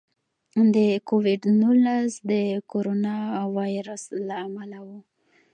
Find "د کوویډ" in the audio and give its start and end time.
0.73-1.41